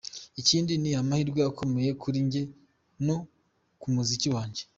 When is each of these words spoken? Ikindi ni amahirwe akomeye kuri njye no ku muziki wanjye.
Ikindi 0.41 0.73
ni 0.81 0.91
amahirwe 1.01 1.41
akomeye 1.51 1.91
kuri 2.01 2.17
njye 2.27 2.41
no 3.05 3.17
ku 3.79 3.87
muziki 3.93 4.27
wanjye. 4.35 4.61